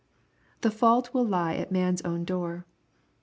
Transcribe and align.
The 0.61 0.71
fault 0.71 1.13
will 1.13 1.27
lie 1.27 1.53
at 1.53 1.71
man's 1.71 2.01
own 2.01 2.25
door. 2.25 2.65